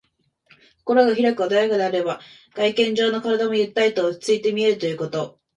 [0.79, 2.19] 心が広く穏やかであれば、
[2.55, 5.39] 外見上の体もゆったりと落ち着いて見えるということ。